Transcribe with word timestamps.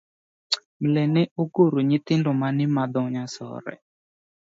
Mle 0.81 1.03
ne 1.13 1.23
ogoro 1.41 1.77
nyithindo 1.89 2.29
mane 2.39 2.65
madho 2.75 3.01
nyasore. 3.13 3.75